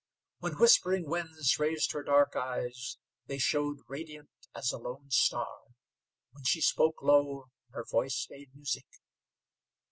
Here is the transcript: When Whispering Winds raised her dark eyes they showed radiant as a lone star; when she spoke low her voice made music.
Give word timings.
When 0.39 0.53
Whispering 0.53 1.07
Winds 1.07 1.59
raised 1.59 1.91
her 1.91 2.01
dark 2.01 2.35
eyes 2.35 2.97
they 3.27 3.37
showed 3.37 3.81
radiant 3.87 4.31
as 4.55 4.71
a 4.71 4.79
lone 4.79 5.11
star; 5.11 5.59
when 6.31 6.43
she 6.43 6.59
spoke 6.59 7.03
low 7.03 7.51
her 7.69 7.85
voice 7.87 8.25
made 8.27 8.49
music. 8.55 8.87